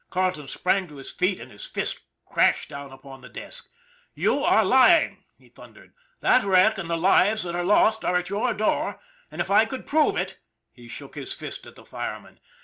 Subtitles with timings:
[0.09, 3.69] Carleton sprang to his feet, and his fist crashed down upon the desk."
[4.15, 8.27] You are lying!" he thundered." That wreck and the lives that are lost are at
[8.29, 10.39] your door, and if I could prove it!"
[10.71, 12.39] he shook his fist at the fireman.